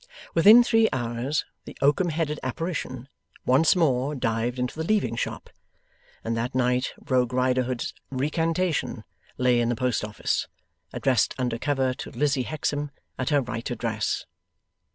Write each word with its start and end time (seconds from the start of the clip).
Within 0.33 0.63
three 0.63 0.89
hours 0.91 1.45
the 1.65 1.77
oakum 1.79 2.09
headed 2.09 2.39
apparition 2.41 3.07
once 3.45 3.75
more 3.75 4.15
dived 4.15 4.57
into 4.57 4.75
the 4.75 4.83
Leaving 4.83 5.15
Shop, 5.15 5.47
and 6.23 6.35
that 6.35 6.55
night 6.55 6.91
Rogue 7.07 7.33
Riderhood's 7.33 7.93
recantation 8.09 9.03
lay 9.37 9.59
in 9.59 9.69
the 9.69 9.75
post 9.75 10.03
office, 10.03 10.47
addressed 10.91 11.35
under 11.37 11.59
cover 11.59 11.93
to 11.93 12.09
Lizzie 12.09 12.45
Hexam 12.45 12.89
at 13.19 13.29
her 13.29 13.41
right 13.41 13.69
address. 13.69 14.25